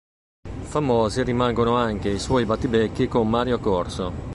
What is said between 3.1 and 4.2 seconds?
Mario Corso.